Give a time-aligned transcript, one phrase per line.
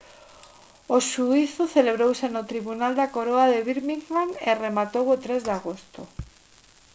[0.95, 6.01] o xuízo celebrouse no tribunal da coroa de birmingham e rematou o 3 de agosto